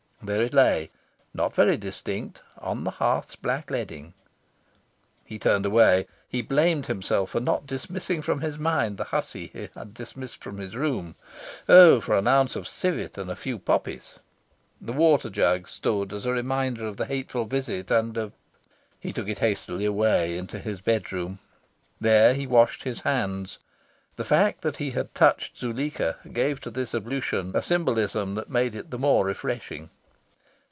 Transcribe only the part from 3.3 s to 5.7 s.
black leading. He turned